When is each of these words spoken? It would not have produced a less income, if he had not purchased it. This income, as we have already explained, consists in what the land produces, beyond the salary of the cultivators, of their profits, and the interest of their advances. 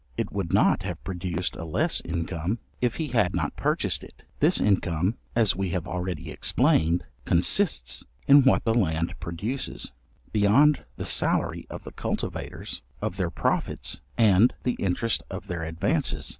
It 0.17 0.31
would 0.31 0.51
not 0.51 0.81
have 0.81 1.03
produced 1.03 1.55
a 1.55 1.63
less 1.63 2.01
income, 2.03 2.57
if 2.81 2.95
he 2.95 3.09
had 3.09 3.35
not 3.35 3.55
purchased 3.55 4.03
it. 4.03 4.25
This 4.39 4.59
income, 4.59 5.13
as 5.35 5.55
we 5.55 5.69
have 5.69 5.87
already 5.87 6.31
explained, 6.31 7.03
consists 7.23 8.03
in 8.27 8.41
what 8.41 8.63
the 8.65 8.73
land 8.73 9.13
produces, 9.19 9.91
beyond 10.31 10.85
the 10.95 11.05
salary 11.05 11.67
of 11.69 11.83
the 11.83 11.91
cultivators, 11.91 12.81
of 12.99 13.17
their 13.17 13.29
profits, 13.29 14.01
and 14.17 14.55
the 14.63 14.73
interest 14.79 15.21
of 15.29 15.45
their 15.45 15.61
advances. 15.63 16.29